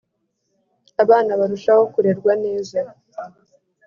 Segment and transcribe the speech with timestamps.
[1.03, 2.79] Abana barushaho kurerwa neza